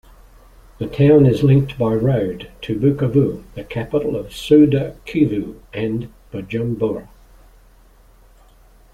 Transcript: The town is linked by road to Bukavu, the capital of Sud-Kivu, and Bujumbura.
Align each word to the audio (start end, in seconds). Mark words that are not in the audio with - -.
The 0.79 0.87
town 0.87 1.27
is 1.27 1.43
linked 1.43 1.77
by 1.77 1.93
road 1.93 2.49
to 2.63 2.75
Bukavu, 2.75 3.43
the 3.53 3.63
capital 3.63 4.15
of 4.15 4.33
Sud-Kivu, 4.35 5.59
and 5.75 6.11
Bujumbura. 6.33 7.07